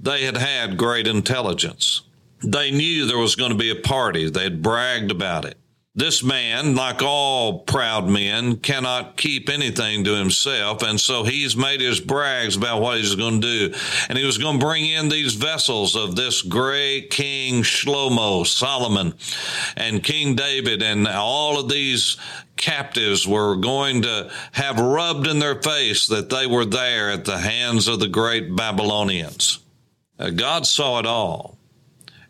they 0.00 0.24
had 0.24 0.38
had 0.38 0.78
great 0.78 1.06
intelligence. 1.06 2.00
They 2.44 2.70
knew 2.70 3.06
there 3.06 3.18
was 3.18 3.36
going 3.36 3.52
to 3.52 3.58
be 3.58 3.70
a 3.70 3.76
party. 3.76 4.28
They 4.28 4.44
had 4.44 4.62
bragged 4.62 5.10
about 5.10 5.44
it. 5.44 5.58
This 5.94 6.22
man, 6.22 6.74
like 6.74 7.02
all 7.02 7.58
proud 7.60 8.08
men, 8.08 8.56
cannot 8.56 9.18
keep 9.18 9.50
anything 9.50 10.04
to 10.04 10.16
himself. 10.16 10.82
And 10.82 10.98
so 10.98 11.22
he's 11.22 11.54
made 11.54 11.82
his 11.82 12.00
brags 12.00 12.56
about 12.56 12.80
what 12.80 12.96
he's 12.96 13.14
going 13.14 13.42
to 13.42 13.68
do. 13.68 13.74
And 14.08 14.16
he 14.16 14.24
was 14.24 14.38
going 14.38 14.58
to 14.58 14.64
bring 14.64 14.86
in 14.86 15.10
these 15.10 15.34
vessels 15.34 15.94
of 15.94 16.16
this 16.16 16.40
great 16.40 17.10
King 17.10 17.62
Shlomo, 17.62 18.46
Solomon, 18.46 19.12
and 19.76 20.02
King 20.02 20.34
David, 20.34 20.82
and 20.82 21.06
all 21.06 21.60
of 21.60 21.68
these 21.68 22.16
captives 22.56 23.28
were 23.28 23.56
going 23.56 24.00
to 24.02 24.30
have 24.52 24.80
rubbed 24.80 25.26
in 25.26 25.40
their 25.40 25.60
face 25.60 26.06
that 26.06 26.30
they 26.30 26.46
were 26.46 26.64
there 26.64 27.10
at 27.10 27.26
the 27.26 27.38
hands 27.38 27.86
of 27.86 28.00
the 28.00 28.08
great 28.08 28.56
Babylonians. 28.56 29.58
God 30.36 30.66
saw 30.66 30.98
it 31.00 31.06
all 31.06 31.58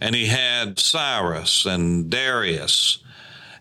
and 0.02 0.16
he 0.16 0.26
had 0.26 0.80
Cyrus 0.80 1.64
and 1.64 2.10
Darius. 2.10 2.98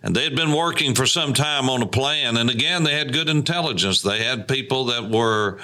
And 0.02 0.16
they 0.16 0.24
had 0.24 0.36
been 0.36 0.54
working 0.54 0.96
for 0.96 1.06
some 1.06 1.34
time 1.34 1.70
on 1.70 1.84
a 1.84 1.88
plan. 1.88 2.36
And 2.36 2.50
again, 2.50 2.84
they 2.84 2.98
had 2.98 3.14
good 3.14 3.30
intelligence. 3.30 4.02
They 4.02 4.24
had 4.24 4.48
people 4.48 4.86
that 4.86 5.08
were 5.08 5.60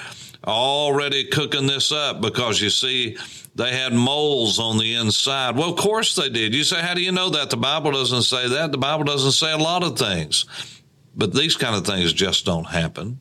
already 0.46 1.26
cooking 1.26 1.66
this 1.66 1.92
up 1.92 2.22
because 2.22 2.62
you 2.62 2.70
see, 2.70 3.18
they 3.56 3.76
had 3.76 3.92
moles 3.92 4.60
on 4.60 4.78
the 4.78 4.94
inside. 4.94 5.56
Well, 5.56 5.72
of 5.72 5.78
course 5.78 6.14
they 6.16 6.30
did. 6.30 6.54
You 6.54 6.64
say, 6.64 6.80
how 6.80 6.94
do 6.94 7.02
you 7.02 7.12
know 7.12 7.32
that? 7.32 7.50
The 7.50 7.58
Bible 7.58 7.92
doesn't 7.92 8.22
say 8.22 8.48
that. 8.48 8.72
The 8.72 8.78
Bible 8.78 9.04
doesn't 9.04 9.32
say 9.32 9.52
a 9.52 9.58
lot 9.58 9.82
of 9.82 9.98
things. 9.98 10.46
But 11.16 11.34
these 11.34 11.56
kind 11.56 11.76
of 11.76 11.88
things 11.88 12.14
just 12.14 12.46
don't 12.46 12.68
happen. 12.68 13.20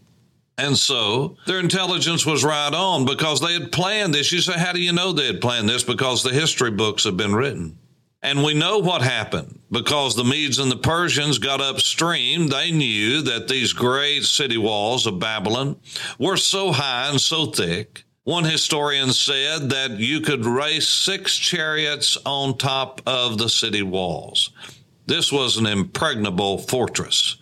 And 0.58 0.76
so 0.76 1.36
their 1.46 1.60
intelligence 1.60 2.24
was 2.24 2.44
right 2.44 2.72
on 2.72 3.04
because 3.04 3.40
they 3.40 3.52
had 3.52 3.72
planned 3.72 4.14
this. 4.14 4.32
You 4.32 4.40
say, 4.40 4.54
how 4.54 4.72
do 4.72 4.80
you 4.80 4.92
know 4.92 5.12
they 5.12 5.26
had 5.26 5.40
planned 5.40 5.68
this? 5.68 5.84
Because 5.84 6.22
the 6.22 6.32
history 6.32 6.70
books 6.70 7.04
have 7.04 7.16
been 7.16 7.34
written. 7.34 7.78
And 8.22 8.42
we 8.42 8.54
know 8.54 8.78
what 8.78 9.02
happened 9.02 9.60
because 9.70 10.16
the 10.16 10.24
Medes 10.24 10.58
and 10.58 10.72
the 10.72 10.76
Persians 10.76 11.38
got 11.38 11.60
upstream. 11.60 12.48
They 12.48 12.72
knew 12.72 13.22
that 13.22 13.48
these 13.48 13.72
great 13.72 14.24
city 14.24 14.56
walls 14.56 15.06
of 15.06 15.18
Babylon 15.18 15.76
were 16.18 16.38
so 16.38 16.72
high 16.72 17.08
and 17.10 17.20
so 17.20 17.46
thick. 17.46 18.04
One 18.24 18.44
historian 18.44 19.12
said 19.12 19.70
that 19.70 19.98
you 19.98 20.20
could 20.20 20.44
race 20.44 20.88
six 20.88 21.36
chariots 21.36 22.18
on 22.24 22.58
top 22.58 23.00
of 23.06 23.38
the 23.38 23.48
city 23.48 23.82
walls. 23.82 24.50
This 25.06 25.30
was 25.30 25.56
an 25.56 25.66
impregnable 25.66 26.58
fortress 26.58 27.36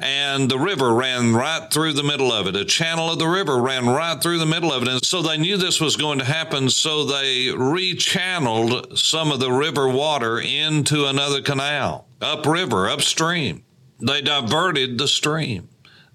and 0.00 0.50
the 0.50 0.58
river 0.58 0.94
ran 0.94 1.34
right 1.34 1.70
through 1.70 1.92
the 1.92 2.02
middle 2.02 2.32
of 2.32 2.46
it. 2.46 2.56
A 2.56 2.64
channel 2.64 3.10
of 3.10 3.18
the 3.18 3.28
river 3.28 3.60
ran 3.60 3.86
right 3.86 4.20
through 4.20 4.38
the 4.38 4.46
middle 4.46 4.72
of 4.72 4.82
it. 4.82 4.88
And 4.88 5.04
so 5.04 5.22
they 5.22 5.36
knew 5.36 5.56
this 5.56 5.80
was 5.80 5.96
going 5.96 6.18
to 6.18 6.24
happen, 6.24 6.70
so 6.70 7.04
they 7.04 7.46
rechanneled 7.46 8.98
some 8.98 9.32
of 9.32 9.40
the 9.40 9.52
river 9.52 9.88
water 9.88 10.40
into 10.40 11.06
another 11.06 11.42
canal, 11.42 12.06
upriver, 12.20 12.88
upstream. 12.88 13.64
They 14.00 14.20
diverted 14.20 14.98
the 14.98 15.08
stream, 15.08 15.68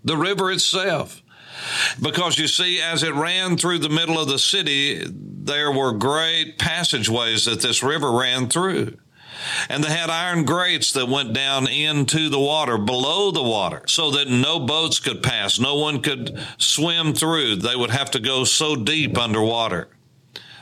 the 0.04 0.18
river 0.18 0.52
itself. 0.52 1.22
Because 2.02 2.38
you 2.38 2.48
see, 2.48 2.82
as 2.82 3.04
it 3.04 3.14
ran 3.14 3.58
through 3.58 3.80
the 3.80 3.90
middle 3.90 4.20
of 4.20 4.28
the 4.28 4.40
city, 4.40 5.04
there 5.08 5.72
were 5.72 5.94
great 5.94 6.58
passageways 6.58 7.46
that 7.46 7.62
this 7.62 7.84
river 7.84 8.12
ran 8.12 8.50
through. 8.50 8.98
And 9.70 9.84
they 9.84 9.90
had 9.90 10.10
iron 10.10 10.46
grates 10.46 10.92
that 10.94 11.08
went 11.08 11.34
down 11.34 11.68
into 11.68 12.30
the 12.30 12.40
water, 12.40 12.78
below 12.78 13.32
the 13.32 13.44
water, 13.44 13.84
so 13.88 14.12
that 14.12 14.30
no 14.30 14.60
boats 14.60 15.00
could 15.00 15.24
pass. 15.24 15.60
No 15.60 15.76
one 15.76 16.02
could 16.02 16.40
swim 16.58 17.14
through. 17.14 17.58
They 17.58 17.76
would 17.76 17.92
have 17.92 18.12
to 18.12 18.20
go 18.20 18.44
so 18.44 18.76
deep 18.76 19.18
underwater 19.18 19.90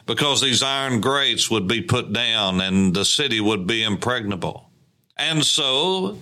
because 0.05 0.41
these 0.41 0.63
iron 0.63 1.01
grates 1.01 1.49
would 1.49 1.67
be 1.67 1.81
put 1.81 2.11
down 2.11 2.61
and 2.61 2.93
the 2.93 3.05
city 3.05 3.39
would 3.39 3.67
be 3.67 3.83
impregnable. 3.83 4.69
And 5.17 5.45
so 5.45 6.17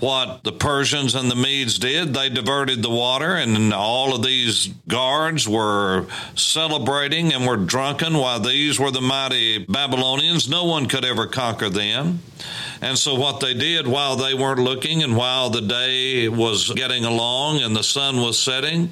what 0.00 0.44
the 0.44 0.52
Persians 0.52 1.14
and 1.14 1.30
the 1.30 1.34
Medes 1.34 1.78
did. 1.78 2.14
They 2.14 2.28
diverted 2.28 2.82
the 2.82 2.90
water, 2.90 3.34
and 3.34 3.72
all 3.72 4.14
of 4.14 4.22
these 4.22 4.68
guards 4.88 5.48
were 5.48 6.06
celebrating 6.34 7.32
and 7.32 7.46
were 7.46 7.56
drunken 7.56 8.14
while 8.14 8.40
these 8.40 8.80
were 8.80 8.90
the 8.90 9.00
mighty 9.00 9.58
Babylonians. 9.58 10.48
No 10.48 10.64
one 10.64 10.86
could 10.86 11.04
ever 11.04 11.26
conquer 11.26 11.68
them. 11.68 12.20
And 12.82 12.98
so, 12.98 13.14
what 13.14 13.40
they 13.40 13.52
did 13.52 13.86
while 13.86 14.16
they 14.16 14.32
weren't 14.32 14.60
looking 14.60 15.02
and 15.02 15.14
while 15.14 15.50
the 15.50 15.60
day 15.60 16.28
was 16.28 16.72
getting 16.72 17.04
along 17.04 17.58
and 17.58 17.76
the 17.76 17.82
sun 17.82 18.22
was 18.22 18.38
setting, 18.38 18.90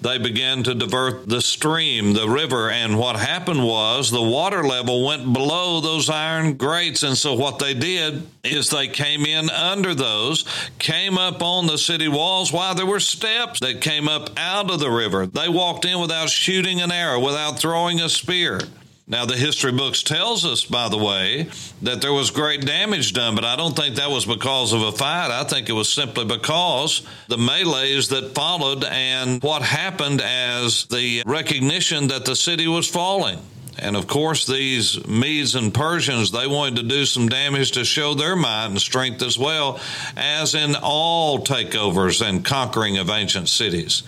they 0.00 0.18
began 0.18 0.62
to 0.62 0.74
divert 0.74 1.28
the 1.28 1.40
stream, 1.40 2.12
the 2.12 2.28
river. 2.28 2.70
And 2.70 2.96
what 2.96 3.16
happened 3.16 3.64
was 3.64 4.10
the 4.10 4.22
water 4.22 4.62
level 4.62 5.04
went 5.04 5.32
below 5.32 5.80
those 5.80 6.08
iron 6.08 6.54
grates. 6.54 7.02
And 7.02 7.18
so, 7.18 7.34
what 7.34 7.58
they 7.58 7.74
did 7.74 8.24
is 8.44 8.70
they 8.70 8.86
came 8.86 9.26
in 9.26 9.50
under 9.50 9.96
those, 9.96 10.44
came 10.78 11.18
up 11.18 11.42
on 11.42 11.66
the 11.66 11.78
city 11.78 12.06
walls 12.06 12.52
while 12.52 12.76
there 12.76 12.86
were 12.86 13.00
steps 13.00 13.58
that 13.60 13.80
came 13.80 14.08
up 14.08 14.30
out 14.38 14.70
of 14.70 14.78
the 14.78 14.90
river. 14.90 15.26
They 15.26 15.48
walked 15.48 15.84
in 15.84 16.00
without 16.00 16.30
shooting 16.30 16.80
an 16.80 16.92
arrow, 16.92 17.18
without 17.18 17.58
throwing 17.58 18.00
a 18.00 18.08
spear. 18.08 18.60
Now, 19.06 19.26
the 19.26 19.36
history 19.36 19.72
books 19.72 20.02
tells 20.02 20.46
us, 20.46 20.64
by 20.64 20.88
the 20.88 20.96
way, 20.96 21.48
that 21.82 22.00
there 22.00 22.14
was 22.14 22.30
great 22.30 22.64
damage 22.64 23.12
done, 23.12 23.34
but 23.34 23.44
I 23.44 23.54
don't 23.54 23.76
think 23.76 23.96
that 23.96 24.10
was 24.10 24.24
because 24.24 24.72
of 24.72 24.80
a 24.80 24.92
fight. 24.92 25.30
I 25.30 25.44
think 25.44 25.68
it 25.68 25.74
was 25.74 25.92
simply 25.92 26.24
because 26.24 27.06
the 27.28 27.36
melees 27.36 28.08
that 28.08 28.34
followed 28.34 28.82
and 28.82 29.42
what 29.42 29.60
happened 29.60 30.22
as 30.22 30.86
the 30.86 31.22
recognition 31.26 32.08
that 32.08 32.24
the 32.24 32.34
city 32.34 32.66
was 32.66 32.88
falling. 32.88 33.40
And 33.78 33.94
of 33.94 34.06
course, 34.06 34.46
these 34.46 35.06
Medes 35.06 35.54
and 35.54 35.74
Persians, 35.74 36.30
they 36.30 36.46
wanted 36.46 36.76
to 36.76 36.82
do 36.84 37.04
some 37.04 37.28
damage 37.28 37.72
to 37.72 37.84
show 37.84 38.14
their 38.14 38.36
might 38.36 38.66
and 38.66 38.80
strength 38.80 39.20
as 39.20 39.38
well, 39.38 39.80
as 40.16 40.54
in 40.54 40.76
all 40.76 41.40
takeovers 41.40 42.26
and 42.26 42.42
conquering 42.42 42.96
of 42.96 43.10
ancient 43.10 43.50
cities. 43.50 44.02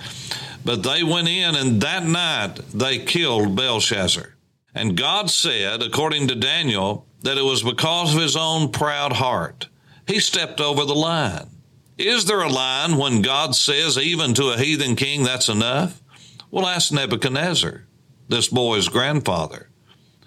But 0.64 0.82
they 0.82 1.02
went 1.02 1.28
in, 1.28 1.54
and 1.54 1.82
that 1.82 2.04
night 2.04 2.60
they 2.72 2.98
killed 3.00 3.54
Belshazzar. 3.54 4.35
And 4.76 4.94
God 4.94 5.30
said, 5.30 5.82
according 5.82 6.28
to 6.28 6.34
Daniel, 6.34 7.06
that 7.22 7.38
it 7.38 7.44
was 7.44 7.62
because 7.62 8.14
of 8.14 8.20
his 8.20 8.36
own 8.36 8.70
proud 8.70 9.14
heart. 9.14 9.68
He 10.06 10.20
stepped 10.20 10.60
over 10.60 10.84
the 10.84 10.94
line. 10.94 11.48
Is 11.96 12.26
there 12.26 12.42
a 12.42 12.50
line 12.50 12.98
when 12.98 13.22
God 13.22 13.56
says, 13.56 13.96
even 13.96 14.34
to 14.34 14.50
a 14.50 14.58
heathen 14.58 14.94
king, 14.94 15.22
that's 15.22 15.48
enough? 15.48 16.02
Well, 16.50 16.66
ask 16.66 16.92
Nebuchadnezzar, 16.92 17.86
this 18.28 18.48
boy's 18.48 18.90
grandfather, 18.90 19.70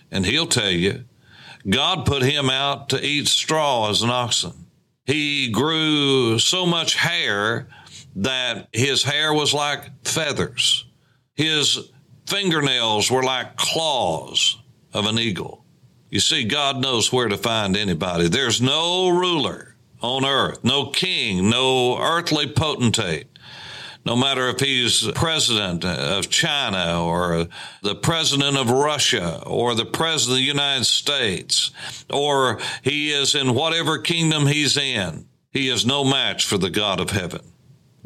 and 0.10 0.25
he'll 0.25 0.48
tell 0.48 0.72
you 0.72 1.06
God 1.70 2.08
put 2.08 2.24
him 2.24 2.50
out 2.50 2.89
to 2.89 3.06
eat 3.06 3.27
straw 3.27 3.91
as 3.91 4.01
an 4.01 4.10
oxen. 4.10 4.65
He 5.06 5.51
grew 5.51 6.39
so 6.39 6.65
much 6.65 6.96
hair 6.96 7.68
that 8.15 8.68
his 8.74 9.03
hair 9.03 9.32
was 9.32 9.53
like 9.53 10.08
feathers. 10.08 10.86
His 11.36 11.91
fingernails 12.29 13.09
were 13.12 13.24
like 13.24 13.57
claws 13.57 14.57
of 14.93 15.05
an 15.05 15.19
eagle. 15.19 15.65
You 16.09 16.19
see, 16.19 16.43
God 16.43 16.81
knows 16.81 17.12
where 17.12 17.27
to 17.27 17.38
find 17.38 17.77
anybody. 17.77 18.27
There's 18.27 18.62
no 18.62 19.09
ruler 19.09 19.75
on 20.01 20.25
earth, 20.25 20.63
no 20.63 20.88
king, 20.88 21.50
no 21.50 22.00
earthly 22.00 22.48
potentate 22.48 23.27
no 24.05 24.15
matter 24.15 24.50
if 24.50 24.59
he's 24.59 25.07
president 25.12 25.83
of 25.86 26.29
China 26.29 27.03
or 27.03 27.48
the 27.83 27.95
president 27.95 28.57
of 28.57 28.69
Russia 28.69 29.43
or 29.45 29.75
the 29.75 29.86
president 29.86 30.39
of 30.39 30.41
the 30.41 30.48
United 30.48 30.86
States 30.86 31.71
or 32.09 32.59
he 32.81 33.12
is 33.12 33.36
in 33.36 33.53
whatever 33.53 34.00
kingdom 34.00 34.48
he's 34.48 34.77
in, 34.77 35.27
he 35.51 35.69
is 35.69 35.86
no 35.86 36.03
match 36.03 36.45
for 36.45 36.57
the 36.57 36.69
God 36.69 37.00
of 37.00 37.12
heaven. 37.12 37.41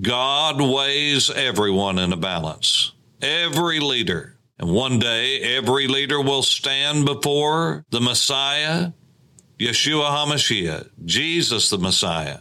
God 0.02 0.60
weighs 0.60 1.30
everyone 1.30 2.00
in 2.00 2.12
a 2.12 2.18
balance, 2.18 2.92
every 3.24 3.80
leader. 3.80 4.38
And 4.60 4.70
one 4.70 5.00
day, 5.00 5.40
every 5.40 5.88
leader 5.88 6.22
will 6.22 6.44
stand 6.44 7.06
before 7.06 7.86
the 7.90 8.00
Messiah, 8.00 8.92
Yeshua 9.60 10.10
HaMashiach, 10.10 10.90
Jesus 11.06 11.70
the 11.70 11.78
Messiah 11.78 12.40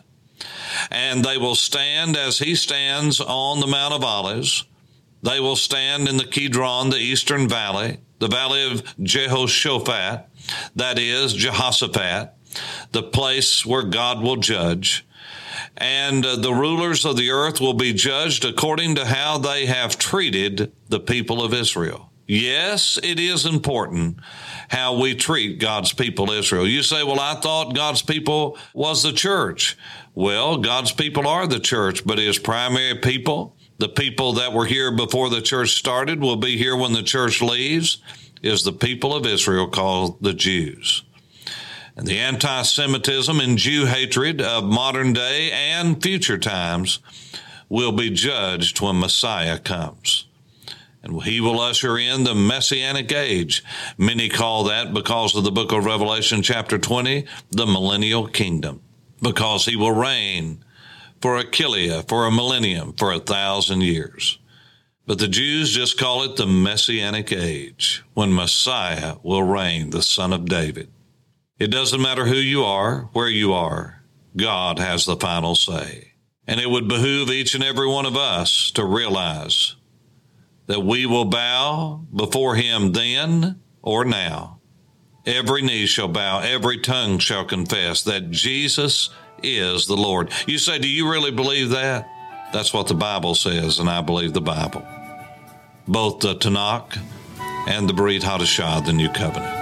and 0.91 1.25
they 1.25 1.39
will 1.39 1.55
stand 1.55 2.17
as 2.17 2.39
he 2.39 2.55
stands 2.55 3.21
on 3.21 3.61
the 3.61 3.67
Mount 3.67 3.95
of 3.95 4.05
Olives. 4.05 4.65
They 5.23 5.41
will 5.41 5.57
stand 5.57 6.09
in 6.09 6.17
the 6.17 6.25
Kidron, 6.25 6.91
the 6.91 6.97
eastern 6.97 7.49
valley, 7.49 7.99
the 8.19 8.29
valley 8.29 8.71
of 8.71 8.83
Jehoshaphat, 9.03 10.27
that 10.75 10.99
is 10.99 11.35
Jehoshaphat, 11.35 12.33
the 12.91 13.03
place 13.03 13.65
where 13.65 13.85
God 13.85 14.21
will 14.23 14.37
judge. 14.37 15.07
And 15.77 16.25
uh, 16.25 16.37
the 16.37 16.53
rulers 16.53 17.05
of 17.05 17.17
the 17.17 17.31
earth 17.31 17.61
will 17.61 17.75
be 17.75 17.93
judged 17.93 18.45
according 18.45 18.95
to 18.97 19.07
how 19.07 19.39
they 19.39 19.67
have 19.67 19.99
treated 19.99 20.73
the 20.89 21.01
people 21.01 21.43
of 21.43 21.55
Israel. 21.55 22.11
Yes, 22.27 22.99
it 23.03 23.19
is 23.19 23.47
important 23.47 24.19
how 24.69 24.99
we 24.99 25.15
treat 25.15 25.59
God's 25.59 25.93
people, 25.93 26.31
Israel. 26.31 26.67
You 26.67 26.83
say, 26.83 27.03
well, 27.03 27.21
I 27.21 27.35
thought 27.35 27.75
God's 27.75 28.03
people 28.03 28.57
was 28.75 29.03
the 29.03 29.13
church. 29.13 29.77
Well, 30.15 30.59
God's 30.59 30.93
people 30.93 31.27
are 31.27 31.47
the 31.47 31.59
church, 31.59 32.07
but 32.07 32.19
his 32.19 32.39
primary 32.39 32.99
people, 32.99 33.57
the 33.79 33.89
people 33.89 34.35
that 34.35 34.53
were 34.53 34.67
here 34.67 34.95
before 34.95 35.31
the 35.31 35.43
church 35.43 35.71
started, 35.71 36.21
will 36.21 36.37
be 36.37 36.57
here 36.57 36.77
when 36.77 36.93
the 36.93 37.03
church 37.03 37.43
leaves, 37.43 38.01
is 38.41 38.63
the 38.63 38.73
people 38.73 39.15
of 39.15 39.27
Israel 39.27 39.69
called 39.69 40.23
the 40.23 40.35
Jews. 40.35 41.03
And 41.97 42.07
the 42.07 42.19
anti 42.19 42.63
Semitism 42.63 43.39
and 43.39 43.59
Jew 43.59 43.87
hatred 43.87 44.41
of 44.41 44.65
modern 44.65 45.13
day 45.13 45.51
and 45.51 46.03
future 46.03 46.39
times 46.39 47.01
will 47.69 47.93
be 47.93 48.11
judged 48.11 48.81
when 48.81 49.01
Messiah 49.01 49.59
comes. 49.59 50.27
And 51.03 51.23
he 51.23 51.41
will 51.41 51.61
usher 51.61 51.99
in 51.99 52.25
the 52.25 52.35
messianic 52.35 53.11
age. 53.13 53.65
Many 53.99 54.29
call 54.29 54.65
that 54.65 54.95
because 54.95 55.35
of 55.35 55.43
the 55.43 55.51
book 55.51 55.73
of 55.73 55.85
Revelation, 55.85 56.43
chapter 56.43 56.79
20, 56.79 57.27
the 57.51 57.67
millennial 57.67 58.29
kingdom 58.29 58.81
because 59.23 59.65
he 59.65 59.77
will 59.77 59.93
reign 59.93 60.65
for 61.21 61.39
a 61.39 61.45
kilia, 61.45 62.07
for 62.09 62.27
a 62.27 62.33
millennium, 62.33 62.93
for 62.93 63.13
a 63.13 63.21
thousand 63.21 63.83
years. 63.83 64.39
But 65.07 65.19
the 65.19 65.29
Jews 65.29 65.71
just 65.71 65.99
call 65.99 66.25
it 66.25 66.37
the 66.37 66.47
Messianic 66.47 67.33
age, 67.33 68.05
when 68.15 68.35
Messiah 68.35 69.17
will 69.23 69.43
reign, 69.43 69.91
the 69.91 70.03
Son 70.03 70.33
of 70.33 70.47
David. 70.47 70.91
It 71.63 71.71
doesn't 71.71 72.03
matter 72.03 72.27
who 72.27 72.37
you 72.37 72.65
are, 72.65 73.09
where 73.13 73.29
you 73.29 73.53
are, 73.53 74.03
God 74.37 74.79
has 74.79 75.05
the 75.05 75.17
final 75.17 75.55
say. 75.55 76.13
And 76.47 76.59
it 76.59 76.69
would 76.69 76.89
behoove 76.89 77.31
each 77.31 77.55
and 77.55 77.63
every 77.63 77.87
one 77.87 78.07
of 78.07 78.17
us 78.17 78.71
to 78.73 78.85
realize 78.85 79.77
that 80.67 80.81
we 80.81 81.07
will 81.07 81.25
bow 81.25 82.05
before 82.15 82.57
him 82.57 82.93
then 82.93 83.61
or 83.81 84.05
now 84.05 84.61
Every 85.25 85.63
knee 85.63 85.87
shall 85.87 86.09
bow, 86.09 86.41
every 86.41 86.79
tongue 86.79 87.19
shall 87.19 87.45
confess 87.45 88.03
that 88.03 88.33
Jesus 88.33 89.11
is 89.41 89.87
the 89.87 89.97
Lord. 89.97 90.33
You 90.47 90.59
say, 90.59 90.79
Do 90.79 90.89
you 90.89 91.09
really 91.09 91.31
believe 91.31 91.71
that? 91.71 92.09
That's 92.53 92.75
what 92.75 92.89
the 92.89 92.95
Bible 92.95 93.37
says, 93.37 93.79
and 93.79 93.89
I 93.89 94.03
believe 94.03 94.33
the 94.33 94.41
Bible. 94.41 94.85
Both 95.87 96.21
the 96.21 96.35
Tanakh 96.35 96.99
and 97.69 97.89
the 97.89 97.95
Brit 97.95 98.23
Hadashah, 98.23 98.85
the 98.85 98.93
New 98.93 99.09
Covenant. 99.11 99.62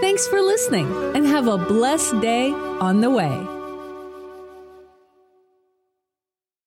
Thanks 0.00 0.28
for 0.28 0.40
listening 0.42 0.92
and 1.14 1.26
have 1.26 1.48
a 1.48 1.56
blessed 1.56 2.20
day 2.20 2.52
on 2.52 3.00
the 3.00 3.08
way. 3.08 3.55